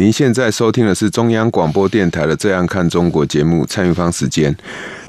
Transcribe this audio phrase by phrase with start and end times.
[0.00, 4.56] 您现在收听的是中央广播电台的《这样看中国》节目，蔡明芳时间。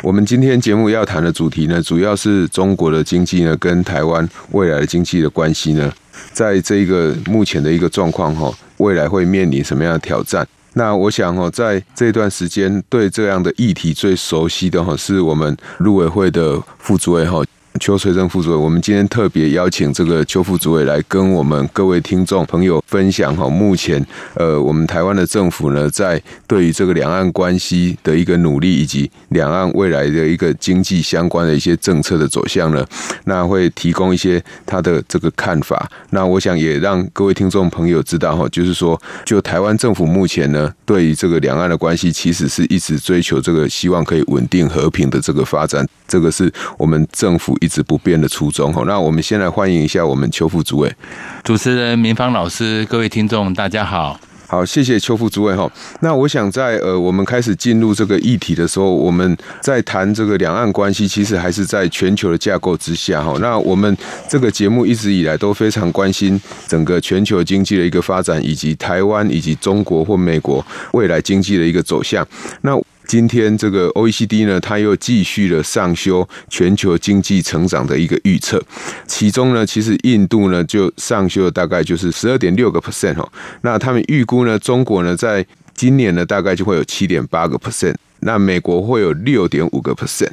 [0.01, 5.93] 我们今天节目要谈的主题呢，主要是中国的经济呢跟台湾未来的经济的关系呢，
[6.33, 10.47] 在这个目前的一个状况哈，未来会面临什么样的挑战？
[10.73, 17.43] 那我想哦，在这段时间对这样的议题最熟悉的哈，是我们陆委会的副主委哈。
[17.79, 32.85] 邱垂正副主委，我们今天特别邀请这个邱副主委来跟我们各位听众朋友分享哈，目前呃，我们台湾的政府呢，在对于这个两岸关系的一个努力，以及两岸未来的一个经济相关的一些政策的走向呢，
[33.23, 35.89] 那会提供一些他的这个看法。
[36.09, 47.68] 那我想也让各位听众朋友知道哈，就是说，就台湾政府目前呢，对于这个两岸的关系，其实是一直追求这个希望可以稳定和平的这个发展，这个是我们政府一。
[47.69, 50.91] 一直不变的初衷哈，那我们先来欢迎一下我们邱副主委，
[51.43, 55.71] 主持人明芳老师，各位听众大家好，好，谢谢邱副主委哈。
[55.99, 63.35] 那我想在呃，我们开始进入这个议题的时候，我们在谈这个两岸关系，其实还是在全球的架构之下哈。
[63.39, 63.95] 那我们
[64.27, 72.27] 这个节目一直以来都非常关心整个全球经济的一个发展，以及台湾以及中国或美国未来经济的一个走向。
[72.61, 72.75] 那
[73.09, 78.61] 今天这个 OECD 呢，它又继续了上修全球经济成长的一个预测，
[79.07, 83.27] 其中呢，其实印度呢就上修了大概就是十二点六个 percent 哦，
[83.61, 85.43] 那他们预估呢，中国呢在
[85.73, 90.29] 今年呢大概就会有七点八个 percent，那美国会有六点五个 percent，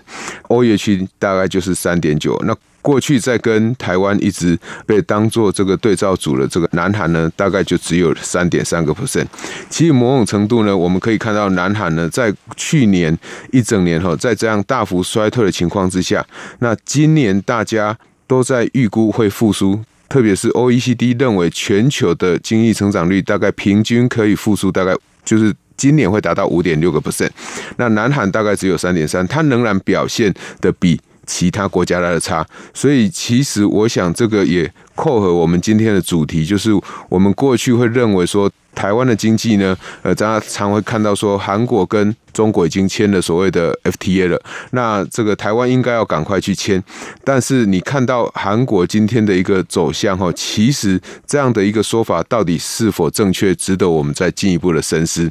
[0.49, 2.55] 欧元区大概就是三点九，那。
[2.87, 9.27] 过去在跟台湾一直被当做这个对照组的这个南韩呢，大概就只有三点三个 percent。
[9.69, 13.19] 其实某种程度呢，我们可以看到南韩呢，在去年
[13.51, 16.25] 一整年哈，在这样大幅衰退的情况之下，
[16.61, 17.99] 那今年大家
[18.29, 27.31] 都在预估会复苏，特别是 OECD 认为全球的经济成长率大概平均可以复苏，大概就是今年会达到五点六个 percent。
[27.79, 31.01] 那南韩大概只有三点三，它仍然表现的比。
[31.27, 36.71] 其他国家来的差，所以其实我想这个也扣合我们今天的主题，就是
[37.09, 46.83] 我们过去会认为说台湾的经济呢，呃，大家常会看到说韩国跟中国已经签了所谓的 FTA 了，那这个台湾应该要赶快去签，
[47.25, 55.31] 但是你看到韩国今天的一个走向哈，其实这样的一个说法到底是否正确，值得我们再进一步的深思。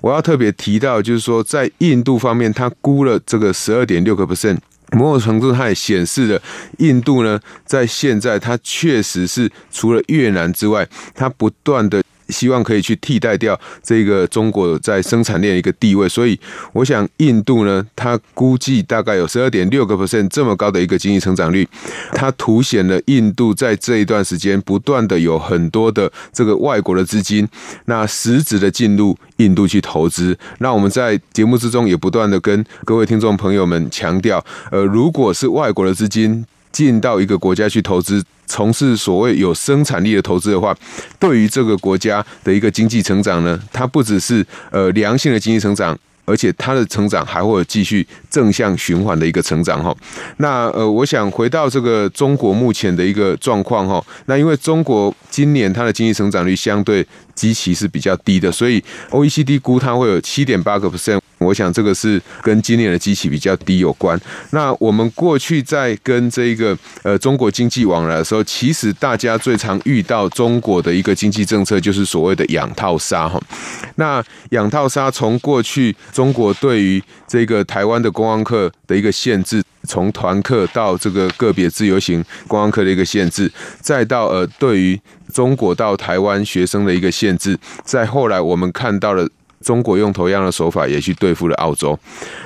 [0.00, 4.58] 我要特别提到，就是说在印度方面，他估了这个十二点六个 percent。
[4.94, 6.40] 某种程度，它也显示了
[6.78, 12.02] 印度呢，在现在它确实是除了越南之外，它不断的。
[12.34, 16.38] 希望可以去替代掉这个中国在生产链一个地位，所以
[16.72, 21.66] 我想印度呢，它估计大概有十二点六个 percent 这么高的一个经济成长率，
[22.12, 27.48] 它凸显了印度在这一段时间不断的有很多的这个外国的资金，
[27.84, 30.36] 那实质的进入印度去投资。
[30.58, 36.44] 那我们在节目之中也不断的跟各位听众朋友们强调，呃，如果是外国的资金
[36.74, 38.20] 进到一个国家去投资。
[38.46, 40.76] 从事所谓有生产力的投资的话，
[41.18, 49.96] 对于这个国家的一个经济成长呢，它不只是呃良性的经济成长，而且它的成长还会继续正向循环的一个成长哈。
[50.36, 61.20] 那呃，我想回到这个中国目前的一个状况哈，那因为中国今年它的经济成长率相对基期是比较低的，所以 OECD 估它会有七点八个 percent。
[61.38, 64.18] 我想这个是跟今年的基期比较低有关。
[64.50, 73.38] 那我们过去在跟这个呃中国经济往来的时候，其实大家最常遇到中国的一个经济政策就是所谓的养套杀哈。
[73.96, 84.98] 那养套杀从过去中国对于这个台湾的观光客的一个限制，从团客到这个个别自由行观光客的一个限制，再到呃对于
[85.34, 89.28] 中国到台湾学生的一个限制，在后来我们看到了。
[89.64, 91.98] 中国用同样的手法也去对付了澳洲。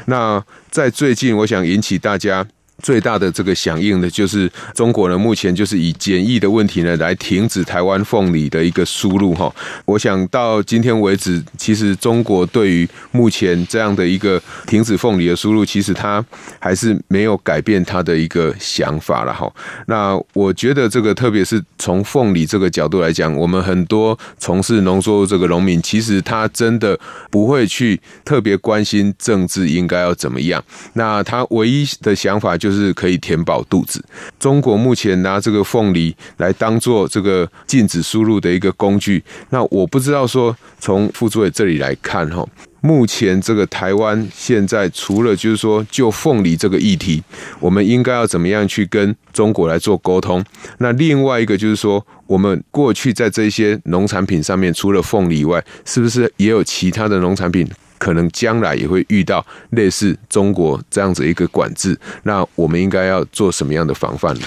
[0.06, 0.40] 那
[0.70, 2.46] 在最近，我想引起大家
[2.80, 9.52] 最大的这个响应呢，就是中国呢目前就是以检疫的问题呢来停止台湾凤梨的一个输入哈。
[9.84, 16.24] 我想到今天为止，其实中国对于目前这样的一个停止凤梨的输入，其实它
[16.60, 19.52] 还是没有改变它的一个想法了哈。
[19.86, 26.96] 那我觉得这个特别是从凤梨这个角度来讲，我们很多从事农作物这个农民，其实他真的
[27.28, 30.62] 不会去特别关心政治应该要怎么样。
[30.92, 32.67] 那他唯一的想法就。
[32.68, 34.04] 就是可以填饱肚子。
[34.38, 39.22] 中国目前拿这个凤梨来当做这个禁止输入的一个工具。
[39.48, 42.46] 那我不知道说，从副主委这里来看哈，
[42.82, 47.22] 目前这个台湾现在除了就是说就凤梨这个议题，
[47.58, 50.44] 我们应该要怎么样去跟中国来做沟通？
[50.78, 57.66] 那另外一个就是说，我们过去在这些农产品上面，除了凤梨以外，是不是也有其他的农产品？
[57.98, 64.40] 可能将来也会遇到类似中国这样子一个管制，那我们应该要做什么样的防范呢？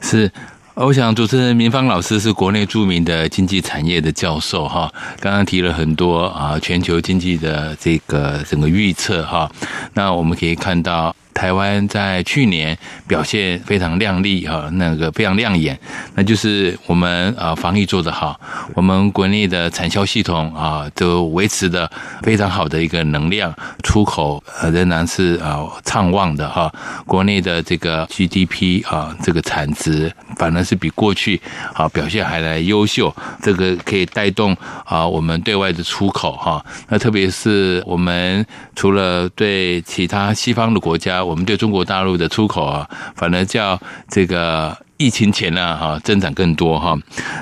[0.00, 0.30] 是，
[0.74, 9.50] 我想主持人明芳老师是国内著名的经济产业的教授哈，刚刚提了很多啊，全球经济的这个整个预测哈，
[9.92, 11.14] 那我们可以看到。
[11.34, 12.78] 台湾在去年
[13.08, 15.78] 表现非常亮丽哈，那个非常亮眼，
[16.14, 18.40] 那就是我们啊防疫做得好，
[18.74, 21.90] 我们国内的产销系统啊都维持的
[22.22, 23.52] 非常好的一个能量，
[23.82, 24.42] 出口
[24.72, 26.72] 仍然是啊畅旺的哈，
[27.04, 31.40] 国内的这个 GDP 啊这个产值反而是比过去
[31.74, 38.46] 啊表现还来优秀，这个可以带动啊我们对外的出口哈，那特别是我们
[38.76, 41.23] 除了对其他西方的国家。
[41.24, 46.96] 我们对中国大陆的出口啊，反而较这个疫情前呢哈增长更多哈。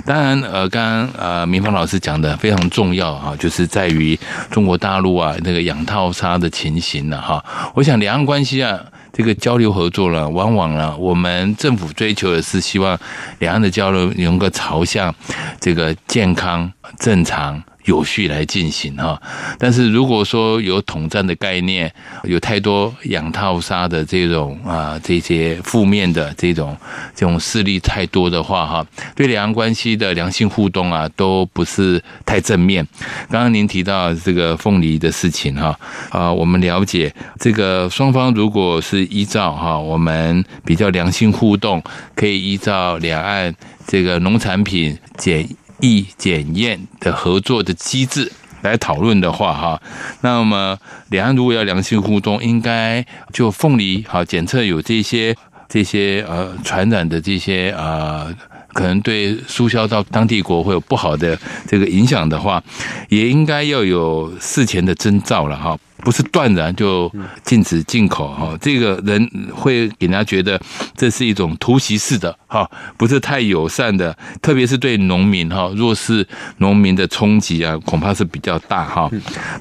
[0.06, 4.18] 当然呃，刚刚呃明芳老师讲的非常重要哈，就是在于
[4.50, 7.44] 中国大陆啊那个养套杀的情形了哈。
[7.74, 8.78] 我想两岸关系啊
[9.12, 12.98] 这个交流合作了，往往呢我们政府追求的是希望
[13.40, 15.14] 两岸的交流能够朝向
[15.60, 17.62] 这个健康正常。
[17.84, 19.20] 有序来进行哈，
[19.58, 21.92] 但是如果说有统战的概念，
[22.24, 26.76] 有太多养套杀的这种啊，这些负面的这种
[27.14, 28.86] 这种势力太多的话哈，
[29.16, 32.86] 对两岸关系的良性互动啊，都不是太正面。
[33.28, 35.78] 刚刚您提到这个凤梨的事情哈，
[36.10, 41.82] 啊，我们了解这个双方如果是依照哈，我们比较良性互动，
[42.14, 43.52] 可以依照两岸
[43.86, 45.48] 这个农产品检。
[45.82, 48.32] 疫检验的合作的机制
[48.62, 49.82] 来讨论的话，哈，
[50.20, 50.78] 那么
[51.10, 55.36] 两岸如果要良性互动，应该就凤梨好检测有这些
[55.68, 58.32] 这些呃传染的这些呃，
[58.72, 62.62] 可能对输销到当地国会有不好的这个影响的话，
[63.08, 65.78] 也应该要有事前的征兆了哈。
[66.04, 67.08] 不是断然就
[67.44, 69.24] 禁止进口哈，这个人
[69.54, 70.60] 会给人家觉得
[70.96, 76.26] 这是一种突袭式的哈，不是太友善的，特别是对农民哈，弱势
[76.56, 79.08] 农民的冲击啊，恐怕是比较大哈。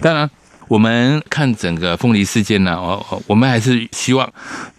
[0.02, 0.28] 当然，
[0.68, 4.28] 我们看整个凤梨事件呢，我我们还是希望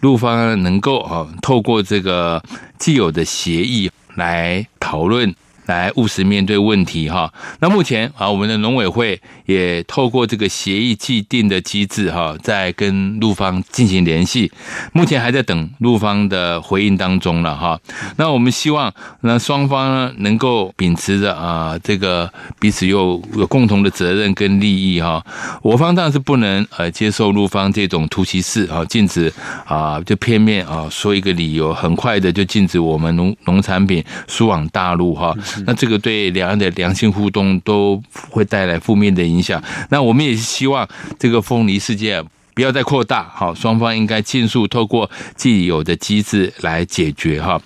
[0.01, 2.43] 陆方能够啊，透过这个
[2.77, 5.35] 既有的协议来讨论。
[5.65, 7.31] 来务实面对问题哈。
[7.59, 14.51] 那目前啊，我们的农委会也透过这个协议既定的机制哈，在跟陆方进行联系。
[14.91, 17.79] 目前还在等陆方的回应当中了哈。
[18.17, 25.23] 那我们希望那双方呢能够秉持着啊这个彼此又有共同的责任跟利益哈。
[25.61, 29.31] 我方当然是不能呃接受陆方这种突袭式啊禁止
[29.65, 35.33] 啊就片面啊说一个理由，很快的就禁止我们农农产品输往大陆哈。
[35.65, 39.61] 那这个对两岸的良性互动都会带来负面的影响。
[39.89, 47.59] 那我们也希望这个凤梨事件不要再扩大，好，双方应该尽速透过既有的机制来解决哈。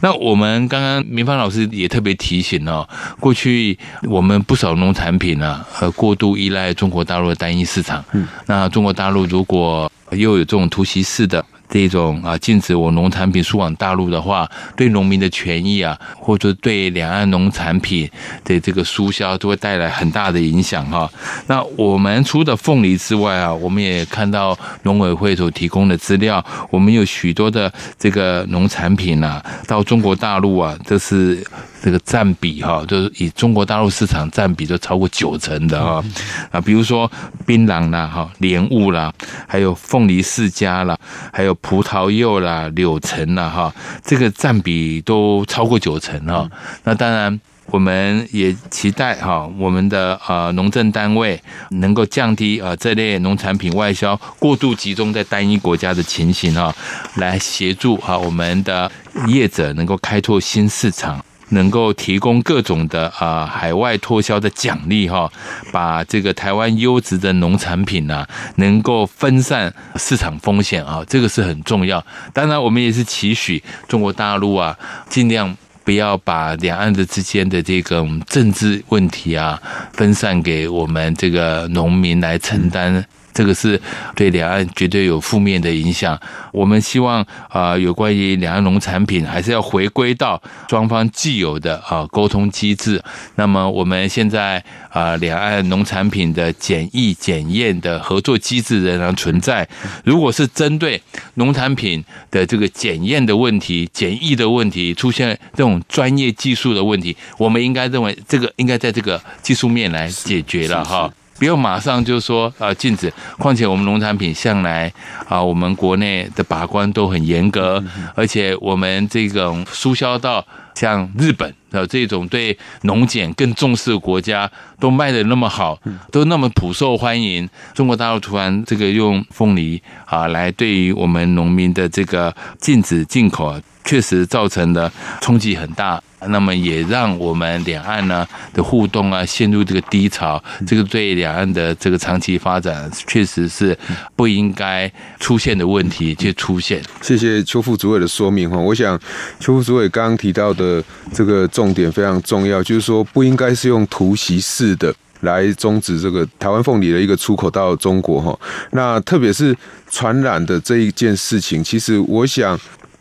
[0.00, 2.86] 那我们刚刚明芳老师也特别提醒哦，
[3.20, 8.04] 过去我们不少农产品呢，呃过度依赖中国大陆的单一市场。
[8.12, 11.44] 嗯，那中国大陆如果又有这种突袭式的。
[11.74, 18.08] 这种啊，禁止我农产品输往大陆的话，对农民的权益啊，或者对两岸农产品
[18.44, 21.10] 的这个输销，都会带来很大的影响哈。
[21.48, 31.44] 那我们除了凤梨之外啊，我们也看到农委会所提供的资料，我们有许多的这个农产品啊，到中国大陆啊，这是。
[31.84, 36.02] 这个占比哈，就是以中国大陆市场占比都超过九成的哈
[36.50, 37.10] 啊，比如说
[37.44, 39.12] 槟榔啦、哈莲雾啦，
[39.46, 40.96] 还有凤梨世家啦，
[41.30, 46.48] 还有葡萄柚啦、柳橙啦哈，这个占比都超过九成哈。
[46.84, 47.40] 那当然。
[47.68, 51.40] 我们也期待哈，我们的呃农政单位
[51.70, 56.72] 能够降低呃这类农产品外销过度集中在单一国家的情形哈，
[57.16, 58.92] 来协助哈我们的
[59.28, 65.30] 业者能够开拓新市场，能够提供各种的啊海外脱销的奖励哈，
[65.72, 72.04] 把这个台湾优质的农产品呢，能够分散市场风险啊，这个是很重要。
[72.32, 74.76] 当然，我们也是期许中国大陆啊，
[75.08, 75.56] 尽量。
[75.84, 79.60] 不要把两岸的之间的这个政治问题啊，
[79.92, 83.04] 分散给我们这个农民来承担。
[83.34, 83.78] 这个是
[84.14, 86.18] 对两岸绝对有负面的影响。
[86.52, 93.02] 我们希望啊，有关于两岸农产品，还是要回归到双方既有的啊沟通机制。
[93.34, 99.68] 那么我们现在啊，两岸农产品的检疫检验的合作机制仍然存在。
[100.04, 101.02] 如果是针对
[101.34, 111.12] 农产品的这个检验的问题、检疫的问题出现这种专业技术的问题，我们应该认为这个应该在这个技术面来解决了哈。
[111.38, 114.92] 不要马上就说啊禁止，况且我们农产品向来
[115.28, 117.82] 啊，我们国内的把关都很严格，
[118.14, 125.78] 而且我们这种输销到像日本的这种对农检更重视的国家，都卖的那么好，
[126.12, 127.48] 都那么普受欢迎。
[127.74, 136.00] 中国大陆突然这个用凤梨啊来对于我们农民的这个禁止进口，确实造成的冲击很大。
[136.28, 143.76] 那么也让我们两岸呢的互动啊陷入这个低潮，这个对两岸的这个长期发展确实是
[144.16, 146.82] 不应该出现的问题，却出现。
[147.00, 148.98] 谢谢邱副主委的说明哈，我想
[149.38, 158.38] 邱副主委刚刚提到的这个重点非常重要，就是说不应该是用突袭式的来终止这个台湾凤梨的一个出口到中国哈。
[158.72, 159.56] 那特别是
[159.90, 162.58] 传染的这一件事情，其实我想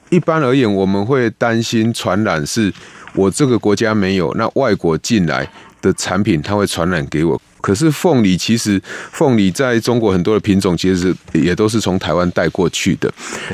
[0.10, 2.74] 一般而言，我们会担心传染是。
[3.16, 5.48] 我这个国家没有，那外国进来
[5.82, 7.40] 的产品，它会传染给我。
[7.62, 13.10] 可是凤梨其实，凤梨在中国很多的品种，其实也都是从台湾带过去的。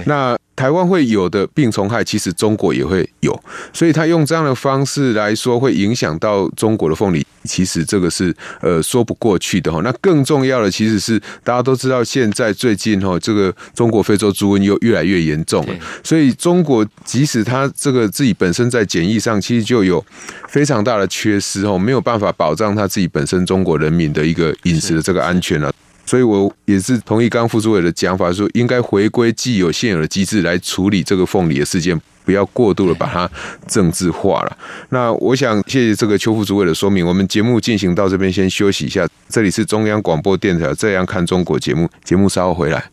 [0.05, 3.33] 那台湾会有的病虫害，其实中国也会有，
[3.71, 7.25] 所以他用这样的方式来说，会影响到中国的凤梨。
[7.45, 9.79] 其实这个是呃说不过去的哈。
[9.81, 15.73] 那更重要的其实是大家都知道，现在最近哈，这个中国非洲猪瘟又越来越严重了。
[16.03, 20.05] 所以中国即使他这个自己本身在检疫上，其实就有
[20.49, 25.71] 非常大的缺失哦，没有办法保障他自己本身中国人民的一个饮食的这个安全了。
[26.09, 33.29] 所以，我也是同意刚副主委的讲法，说应该回归既有现有的机制来处理这个凤梨的事件，不要过度的把它
[33.67, 34.57] 政治化了。
[34.89, 37.05] 那我想谢谢这个邱副主委的说明。
[37.05, 39.07] 我们节目进行到这边，先休息一下。
[39.27, 42.83] 这里是中央广播电台《这样看中国》节目，节目稍后回来。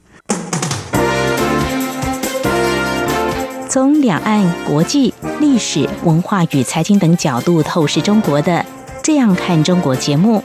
[3.70, 8.52] 从两岸、国际、历史、文化与财经等角度透视中国的
[9.02, 10.44] 《这样看中国》节目。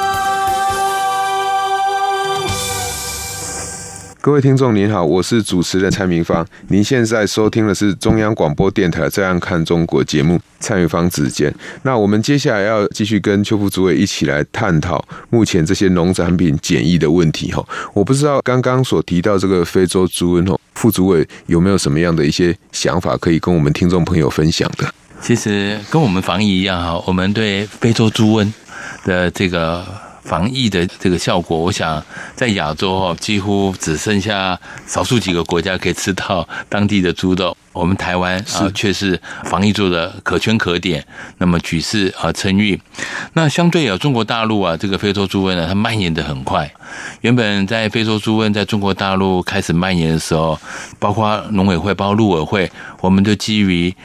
[4.23, 6.45] 各位听众您好，我是主持人蔡明芳。
[6.67, 11.51] 您现在收听的是中央广播电台《这样看中国》节目，蔡明芳指监。
[11.81, 17.67] 那我们接下来要继续跟邱副主委一起来探讨目前这些农产品检疫的问题哈。
[17.95, 24.87] 我不知道刚刚所提到这个非洲猪瘟哈，副主委有没有什么样的一些想法可以跟我们听众朋友分享的？
[25.19, 28.47] 其实跟我们防疫一样哈，我们对非洲猪瘟
[29.03, 29.83] 的这个
[30.23, 32.03] 防疫的这个效果，我想
[32.35, 37.55] 在亚洲哈，几乎只剩下少数几个国家可以吃到当地的猪肉。
[37.73, 41.05] 我们台湾啊，却是防疫做的可圈可点，
[41.37, 42.79] 那么举世啊称誉。
[43.33, 46.69] 那相对啊，中国大陆啊，这个非洲猪瘟呢，它蔓延的很快。
[47.21, 50.59] 原本在非洲猪瘟在中国大陆开始蔓延的时候，
[50.99, 53.95] 包括农委会、包括陆委会，我们都基于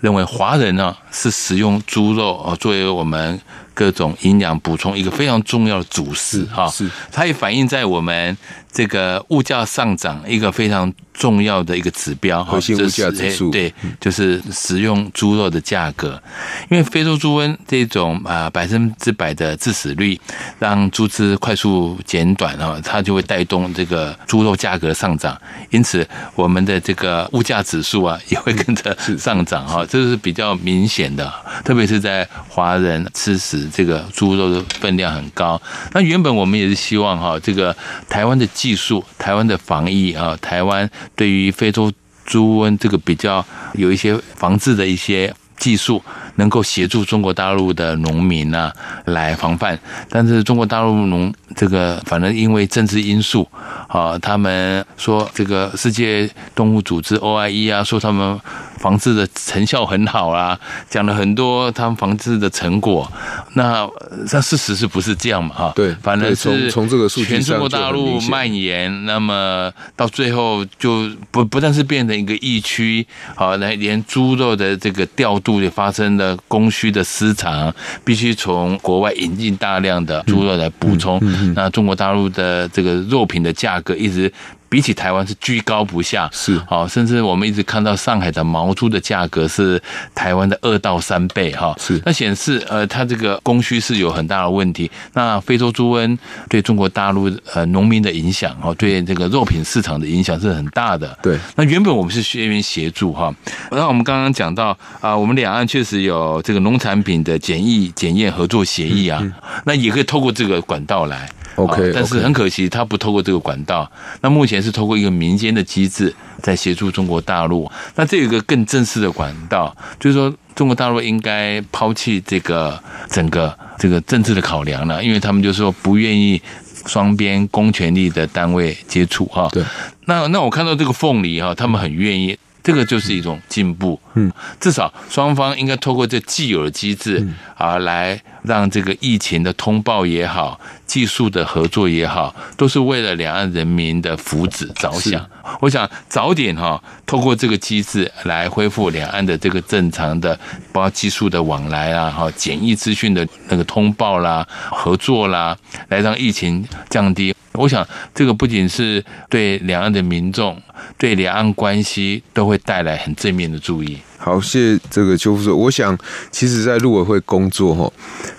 [0.00, 3.38] 认为华人呢是食用猪肉啊作为我们
[3.80, 8.36] 各种营养补充一个非常重要的主食哈，是，它也反映在我们
[8.70, 16.22] 这个物价上涨一个非常重要的一个指标，核心物价指数，对，就是食用猪肉的价格，
[16.68, 20.20] 因为非洲猪瘟这种啊百分之百的致死率，
[20.58, 31.32] 让猪只快速减短啊，它就会带动这个猪肉价格上涨，因此我们的这个物价指数啊也会跟着上涨哈，这是比较明显的，
[31.64, 33.69] 特别是在华人吃食。
[33.70, 35.60] 这个猪肉的分量很高，
[35.92, 37.74] 那原本我们也是希望哈，这个
[38.08, 41.92] 台湾的技术、台湾的防疫啊，台湾对于非洲
[42.24, 46.02] 猪瘟这个比较有一些防治的一些技术，
[46.40, 48.72] 能够协助中国大陆的农民啊
[49.04, 49.78] 来防范。
[50.08, 53.46] 但是中国大陆农这个反正因为政治因素
[53.86, 58.40] 啊，他们说这个世界动物组织 OIE 啊，说他们。
[58.80, 63.06] 防治的成效很好啊，讲了很多他们防治的成果。
[63.52, 63.86] 那
[64.32, 65.54] 那事实是不是这样嘛？
[65.54, 73.06] 哈，对，反正是从这个数据全中国大陆蔓延，那么到最后就不不但是变成一个疫区，
[73.36, 81.20] 好，来连猪肉的这个调度也发生了供需的失常，必须从国外引进大量的猪肉来补充。
[81.54, 84.32] 那中国大陆的这个肉品的价格一直。
[84.70, 89.82] 比起台湾是居高不下，是好，甚至我们一直看到上海的毛猪的价格是
[90.14, 94.88] 台湾的二到三倍，哈，是那显示呃，它这个供需是有很大的问题。
[95.12, 96.16] 那非洲猪瘟
[96.48, 101.18] 对中国大陆呃农民的影响，哦，对这个肉品市场的影响是很大的。
[101.20, 103.34] 对，那原本我们是学员协助哈，
[103.72, 109.20] 那我们刚刚讲到啊，我们两岸确实有这个农产品的检疫检验合作协议啊，
[109.64, 111.28] 那也可以透过这个管道来。
[111.56, 113.90] OK，但是很可惜，他不透过这个管道。
[114.20, 117.70] 那目前是透过一个民间的机制在协助中国大陆。
[117.94, 126.40] 那这有一个更正式的管道，就是说中国大陆应该抛弃这个整个这个政治的考量了，因为他们就说不愿意
[126.86, 129.48] 双边公权力的单位接触哈。
[129.52, 129.62] 对。
[130.06, 132.38] 那那我看到这个凤梨哈，他们很愿意。
[132.62, 137.26] 这个就是一种进步，嗯，至少双方应该透过这既有的机制
[137.56, 145.24] 啊，来让这个疫情的通报也好，技术的合作也好，都是为了两岸人民的福祉着想。
[145.60, 150.38] 我想早点哈，透过这个机制来恢复两岸的这个正常的，
[150.72, 155.56] 包括技术的往来啊，哈，检疫资讯的那个通报啦、合作啦，
[155.88, 157.34] 来让疫情降低。
[157.54, 160.60] 我想，这个不仅是对两岸的民众，
[160.96, 163.98] 对两岸关系都会带来很正面的注意。
[164.18, 165.56] 好，谢谢这个邱副座。
[165.56, 165.96] 我想，
[166.30, 167.90] 其实，在陆委会工作哈，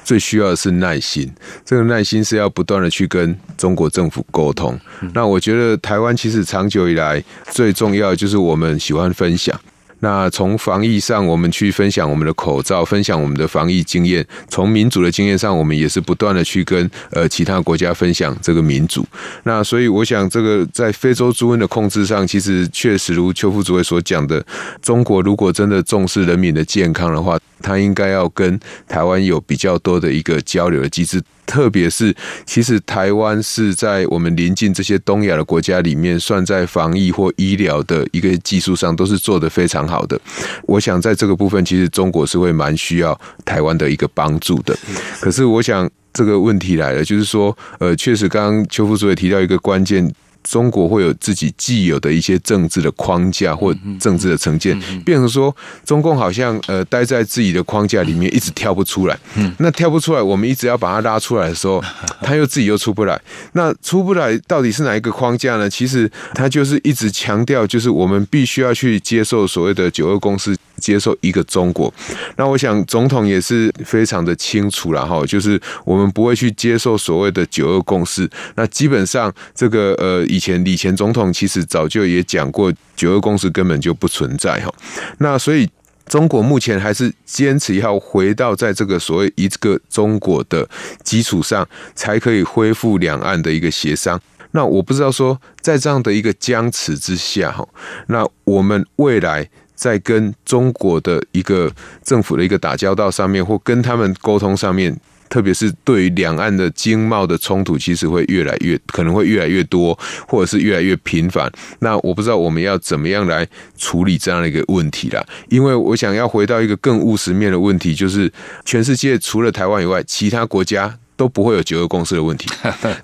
[0.04, 1.30] 最需要的是耐心。
[1.65, 4.80] 这个耐心是要不断的去跟中国政府沟通。
[5.13, 9.60] 那我觉得，台湾其实长久以来最重要就是我们喜欢分享。
[10.01, 19.05] 那从防疫上，我们去分享我们的口罩，分享我们的防疫经验；从民主的经验上，我们也是不断的去跟呃其他国家分享这个民主。
[19.43, 24.45] 那所以，我想这个在非洲猪瘟的控制上，其实确实如邱副主委所讲的，
[24.81, 31.21] 中国如果真的重视人民的健康的话，他应该要跟台湾有比较多的一个交流的机制。
[31.51, 40.17] 特别是，其实台湾是在我们邻近这些东亚的国家里面，算在防疫或医疗的一个技术上，都是做得非常好的。
[40.63, 44.73] 我想在这个部分，其实中国是会蛮需要台湾的一个帮助的。
[45.19, 50.09] 可是，我想这个问题来了，就是说，呃，确实，刚刚邱副主委提到一个关键。
[50.43, 59.17] 中国会有自己既有的一些政治的框架或政治的成见，变成说中共好像呃待在自己的框架里面，一直跳不出来。
[59.60, 61.84] 那跳不出来，我们一直要把它拉出来的时候，
[62.21, 63.19] 他又自己又出不来。
[63.54, 65.69] 那出不来到底是哪一个框架呢？
[65.69, 70.56] 其实他就是一直强调，就是我们必须要去接受所谓的九二共识。
[70.77, 71.93] 接受一个中国，
[72.38, 78.27] 那我想总统也是非常的清楚了哈，就是我们不会去接受所谓的九二共识。
[78.56, 84.74] 那基本上这个呃，以前以前总统其实早就也讲过，九二共识根本就不存在哈。
[85.20, 85.70] 那所以
[86.08, 90.67] 中国目前还是坚持要回到在这个所谓一个中国的
[91.04, 94.20] 基础上，才可以恢复两岸的一个协商。
[94.52, 97.67] 那我不知道说在这样的一个僵持之下哈，
[98.08, 99.50] 那我们未来。
[99.74, 101.72] 在跟中国的一个
[102.04, 104.96] 政府的一个打交道上面，或跟他们沟通上面，
[105.32, 111.50] 特别是对于两岸的经贸的冲突，其实会越来越可能会越来越多，或者是越来越频繁。
[111.80, 115.26] 那我不知道我们要怎么样来处理这样的一个问题啦。
[115.48, 118.30] 因为我想要回到一个更务实面的问题，就是
[118.65, 122.50] 全世界除了台湾以外，其他国家都不会有九二共识的问题，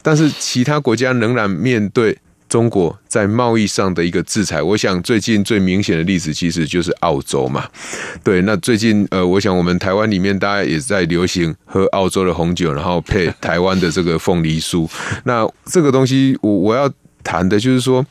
[0.03, 2.17] 但是其他国家仍然面对。
[2.49, 7.67] 中国在贸易上的一个制裁，我想最近最明显的例子其实就是澳洲嘛。
[8.23, 14.89] 对，那最近呃，我想我们台湾里面大家也在流行喝澳洲的红酒，然后配台湾的这个凤梨酥。
[15.25, 16.91] 那这个东西我我要
[17.23, 18.05] 谈的就是说，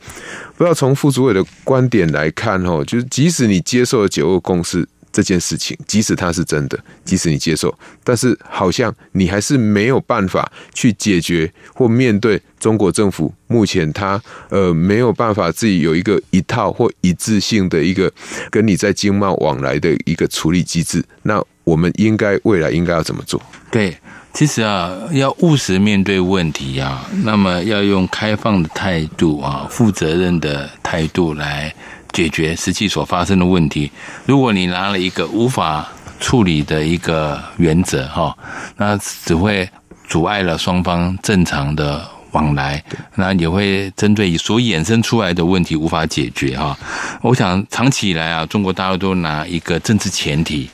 [0.55, 4.87] 不要从副主委的观点来看哦，就是即使你接受了九二共识。
[5.17, 18.13] 这件事情，即使它是真的，即使你接受，但是好像你还是没有办法去解决或面对中国政府目前它呃没有办法自己有一个一套或一致性的一个
[18.51, 21.03] 跟你在经贸往来的一个处理机制。
[21.23, 23.41] 那我们应该未来应该要怎么做？
[23.71, 23.97] 对，
[24.35, 31.73] 其实啊，要务实面对问题啊，那么要用开放的态度啊，负责任的态度来。
[32.17, 33.91] 解决实际所发生的问题。
[34.25, 35.87] 如果你拿了一个无法
[36.19, 38.35] 处理的一个原则，哈，
[38.75, 39.69] 那只会
[40.07, 46.75] 阻碍了双方正常的往来，那也会针对所衍生出来的问题无法解决，哈。
[47.21, 50.67] 我想长期以来啊，中国大陆都拿一个政治前提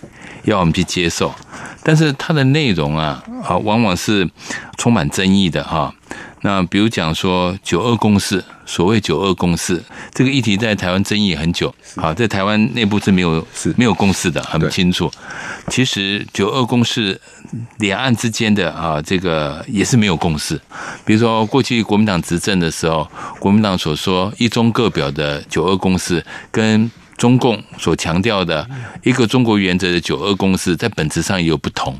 [0.43, 1.33] 要我们去接受，
[1.83, 4.29] 但是它的内容啊，啊，往往是
[4.77, 5.93] 充满争议的，哈。
[6.45, 9.81] 那比如讲说九二共识，所谓九二共识
[10.13, 15.09] 这个议题在台湾争议很久，好，在台湾内部是没有是没有共识的，很清楚。
[15.69, 17.19] 其实九二共识
[17.77, 20.59] 两岸之间的啊，这个也是没有共识。
[21.05, 26.91] 比如说过去国民党执政的时候，国民党所说一中各表的九二共识，跟
[27.23, 28.69] 中共所强调的
[29.01, 31.97] 一个中国原则的九二共识，在本质上也有不同。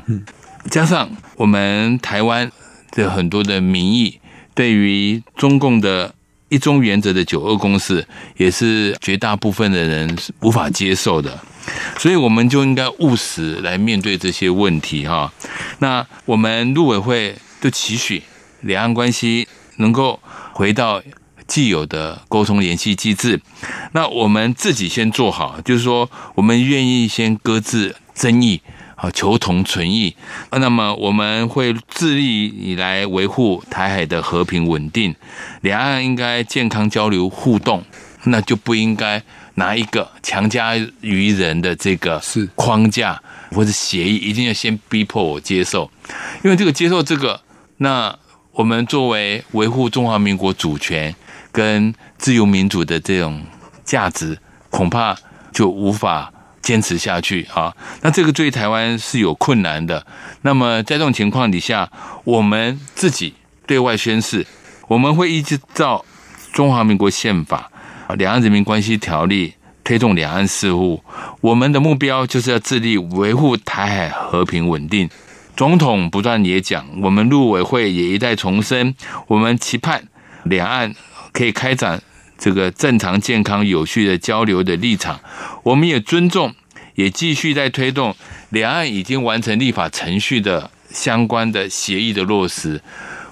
[0.68, 2.52] 加上我们台湾
[2.90, 4.20] 的很多的民意。
[4.54, 6.14] 对于中共的
[6.48, 8.06] 一中原则的九二共识，
[8.36, 11.36] 也是绝大部分的人无法接受的，
[11.98, 15.32] 所以我们就应该务实来面对这些问题哈。
[15.80, 18.22] 那我们陆委会就期许
[18.60, 20.20] 两岸关系能够
[20.52, 21.02] 回到
[21.46, 23.40] 既有的沟通联系机制，
[23.92, 28.60] 那我们自己先做好，就是说我们愿意先搁置争议。
[28.96, 30.14] 啊，求同存异。
[30.52, 35.12] 那么我们会致力以来维护台海的和平稳定，
[35.62, 37.84] 两岸应该健康交流互动，
[38.22, 39.20] 那就不应该
[39.56, 45.90] 拿一个强加于人的这个是框架或者协议，一定要先逼迫我接受，
[46.44, 47.40] 因为这个接受这个，
[47.78, 48.16] 那
[48.52, 51.12] 我们作为维护中华民国主权
[51.54, 53.40] 跟自由民主的这种
[53.82, 54.36] 价值，
[54.68, 55.16] 恐怕
[55.50, 56.30] 就无法。
[56.64, 60.06] 坚持下去啊，那这个对台湾是有困难的。
[60.40, 61.86] 那么在这种情况底下，
[62.24, 63.34] 我们自己
[63.66, 64.46] 对外宣誓，
[64.88, 66.02] 我们会依照
[66.54, 67.70] 中华民国宪法、
[68.16, 69.52] 两岸人民关系条例
[69.84, 71.04] 推动两岸事务。
[71.42, 75.10] 我们的目标就是要致力维护台海和平稳定。
[75.54, 78.94] 总统不断也讲，我们陆委会也一再重申，
[79.26, 80.02] 我们期盼
[80.44, 80.94] 两岸
[81.34, 82.02] 可以开展。
[82.36, 85.20] 这个正常、健康、有序的交流的立场，
[85.62, 86.52] 我们也尊重，
[86.96, 88.14] 也继续在推动
[88.50, 92.82] 两岸已经完成立法程序的相关的协议的落实。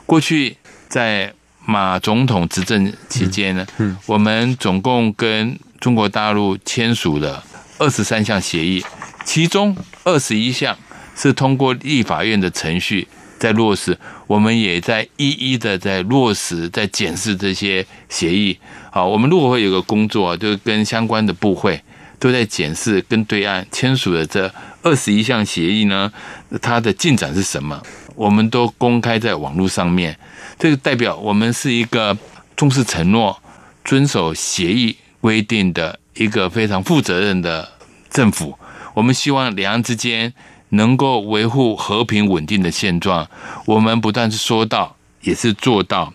[0.07, 0.57] 过去
[0.89, 1.35] 在
[1.67, 7.45] 马总统执政期间呢，嗯，我们总共跟中国大陆签署了
[7.79, 8.85] 二十三项协议，
[9.25, 10.79] 其中二十一项
[11.17, 13.09] 是通过立法院的程序
[13.43, 18.57] 在落实，我们也在一一的在落实，在检视这些协议。
[18.93, 21.83] 好，我们陆委会有个工作，就跟相关的部会
[22.21, 24.49] 都在检视跟对岸签署的这
[24.85, 26.13] 二十一项协议呢，
[26.61, 27.83] 它的进展是什么？
[28.15, 30.17] 我们都公开在网络上面。
[30.57, 32.17] 这个代表我们是一个
[32.57, 33.37] 重视承诺、
[33.85, 37.69] 遵守协议规定的一个非常负责任的
[38.09, 38.57] 政府。
[38.95, 40.33] 我们希望两岸之间
[40.73, 43.27] 能够维护和平稳定的现状。
[43.65, 46.13] 我们不但是说到，也是做到。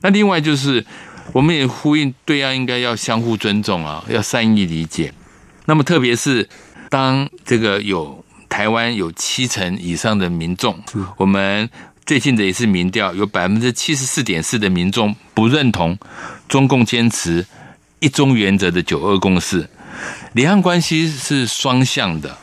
[0.00, 0.86] 那另外就是。
[1.32, 5.10] 我们也呼应对岸应该要相互尊重啊，要善意理解。
[5.64, 6.46] 那么，特别是
[6.90, 10.78] 当这个有台湾有七成以上的民众，
[11.16, 11.68] 我们
[12.04, 15.98] 最近的一次民调有百分之七十四点四的民众不认同
[16.46, 17.46] 中共坚持
[18.00, 19.66] 一中原则的九二共识。
[20.34, 22.36] 两岸关系是双向的，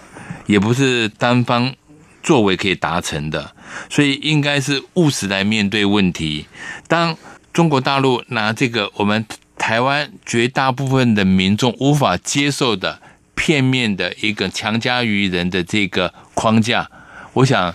[0.52, 1.74] 也不是单方
[2.22, 3.56] 作为可以达成的，
[3.90, 6.46] 所以应该是务实来面对问题。
[6.90, 7.18] 当
[7.54, 9.26] 中国大陆拿这个我们
[9.58, 13.00] 台湾绝大部分的民众无法接受的
[13.34, 16.90] 片面的一个强加于人的这个框架，
[17.34, 17.74] 我想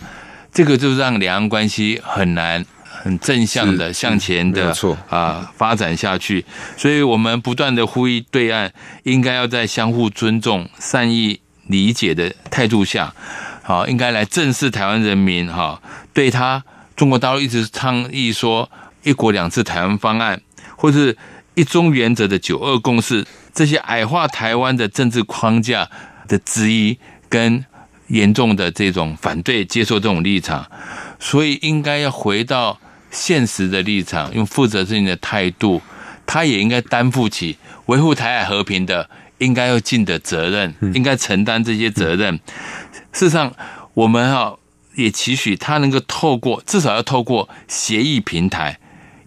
[0.52, 4.74] 这个就让两岸关系很难很正向的向前的
[5.08, 6.44] 啊发展下去。
[6.76, 8.70] 所以我们不断的呼吁对岸
[9.04, 13.14] 应该要在相互尊重、善意理解的态度下，
[13.62, 15.80] 好，应该来正视台湾人民哈，
[16.12, 18.70] 对他中国大陆一直倡议说。
[19.02, 20.40] 一国两制台湾方案，
[20.76, 21.16] 或是
[21.54, 23.24] 一中原则的九二共识，
[23.54, 25.88] 这些矮化台湾的政治框架
[26.26, 26.98] 的质疑
[27.28, 27.64] 跟
[28.08, 30.68] 严重的这种反对接受这种立场，
[31.20, 32.80] 所以应该要回到
[33.12, 35.80] 现实的立场，用负责任的态度，
[36.26, 42.38] 他也应该担负起维护台海和平的应该要尽的责任，应该承担这些责任。
[43.12, 43.52] 事实上，
[43.94, 44.56] 我们哈。
[44.96, 48.78] 也期许他能够透过，至少要透过协议平台，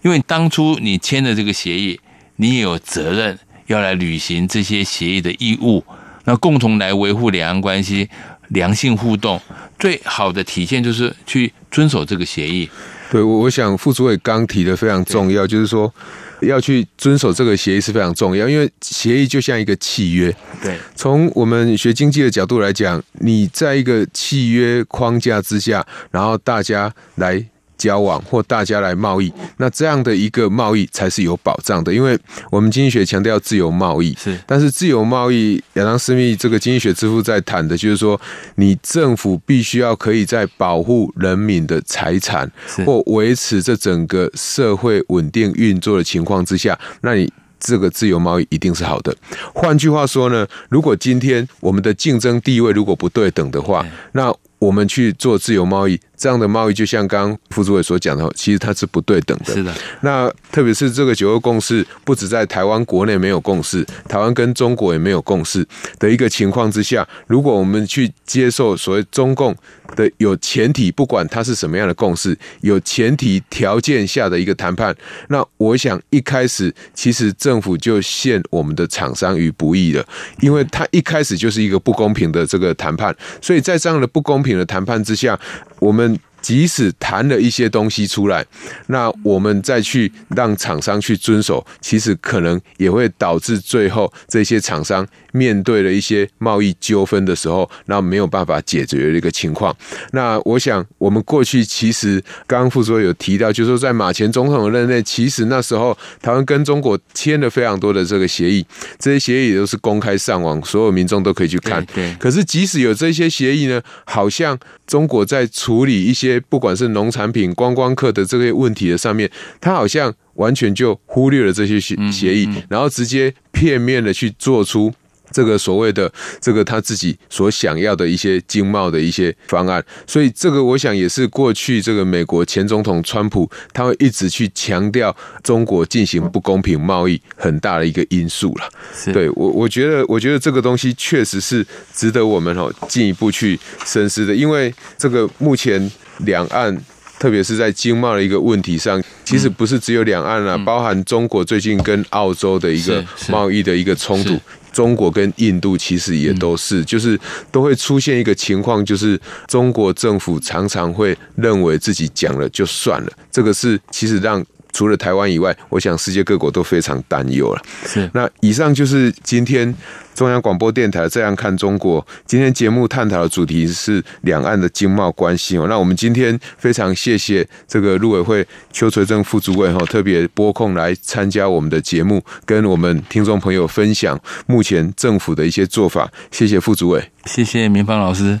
[0.02, 2.00] 因为当初你签的这个协议，
[2.34, 5.84] 你也有责任要来履行这些协议的义务，
[6.24, 8.10] 那共同来维护两岸关系
[8.48, 9.40] 良性互动，
[9.78, 12.68] 最好的体现就是去遵守这个协议。
[13.12, 15.94] 对，我我想副主委刚提的非常重要，就是说。
[16.42, 20.34] 要去遵守这个协议是非常重要，因为协议就像一个契约。
[20.62, 27.44] 对，从我们学经济的角度来讲，你在一个契约框架之下，然后大家来。
[27.80, 32.16] 交往或大家来贸易，那这样的一个贸易才是有保障的，因为
[32.50, 38.20] 我们经济学强调自由贸易，是，但是自由贸易，亚当斯密这个经济学之父在谈的就是说，
[38.56, 42.50] 你政府必须要可以在保护人民的财产
[42.84, 49.16] 或维持这整个社会稳定运作的情况之下，那你这个自由贸易一定是好的。
[49.54, 55.98] 换句话说呢，如果今天我们的竞争地位如果不对等的话，那我们去做自由贸易。
[56.20, 59.54] 这样的贸易就像刚刚副主委所讲的，其实它是不对等的。
[59.54, 59.74] 是的。
[60.02, 65.66] 那特别是这个九二共识，不止在台湾国内没有共识，台湾跟中国也没有共识
[65.98, 69.56] 的一个情况之下，如果我们去接受所谓中共
[69.96, 74.94] 的有前提，不管它是什么样的共识，有前提条件下的一个谈判，
[75.28, 80.04] 那我想一开始其实政府就陷我们的厂商于不义了，
[80.40, 85.40] 因为它一开始就是一个不公平的这个谈判，所以在这样的不公平的谈判之下，
[85.78, 86.09] 我们。
[86.40, 88.44] 即使谈了一些东西出来，
[88.86, 99.74] 那我们再去让厂商去遵守，其实可能也会导致最后这些厂商面对了一些贸易纠纷的时候，那没有办法解决的一个情况。
[100.12, 108.64] 那我想，我们过去其实刚刚副主委有提到，就是说在马前总统的任内，其实那时候台湾跟中国签了非常多的这个协议，
[108.98, 111.84] 这些协议也都是公开上网，所有民众都可以去看。
[111.94, 112.14] 对。
[112.18, 114.58] 可是即使有这些协议呢，好像
[114.90, 116.40] 中国在处理一些。
[116.48, 124.92] 不管是农产品、观光客的这些问题的上面，他好像完全就忽略了这些协协议，然后直接片面的去做出。
[125.30, 138.68] 这个所谓的这个他自己所想要的一些经贸的一些方案，所以这个我想也是过去这个美国前总统川普他会一直去强调中国进行不公平贸易很大的一个因素了。
[139.12, 146.76] 对我，我觉得我觉得这个东西确实是值得我们哦进一步去深思的，因为这个目前两岸
[147.18, 154.38] 特别是在经贸的一个问题上，其实不是只有两岸啊，包含中国最近跟澳洲的一个贸易的一个冲突。
[154.72, 157.18] 中国跟印度其实也都是，就是
[157.50, 167.62] 都会出现一个情况，就是中国政府常常会认为自己讲了就算了，这个是其实让除了台湾以外，我想世界各国都非常担忧了。
[167.86, 169.74] 是，那以上就是今天。
[170.12, 175.66] 中央广播电台这样看中国，今天节目探讨的主题是两岸的经贸关系哦。
[175.66, 186.10] 那我们今天非常谢谢这个陆委会邱垂正副主委哈，特别拨空来参加我们的节目，跟我们听众朋友分享目前政府的一些做法。
[186.30, 188.40] 谢谢副主委，谢谢明芳老师。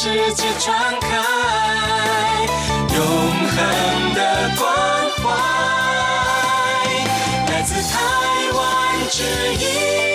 [0.00, 1.08] 世界传开
[2.94, 4.20] 永恒的
[4.56, 4.62] 关
[5.16, 5.24] 怀，
[7.52, 7.98] 来自台
[8.54, 8.60] 湾
[9.10, 10.07] 之音。